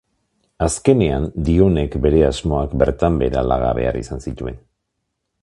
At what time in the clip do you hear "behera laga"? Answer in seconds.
3.21-3.71